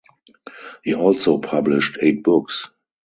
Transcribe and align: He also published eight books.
He 0.83 0.95
also 0.95 1.37
published 1.37 1.99
eight 2.01 2.23
books. 2.23 2.71